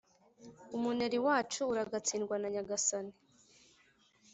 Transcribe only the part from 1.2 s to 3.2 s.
wacu uragatsindwa nanyagasani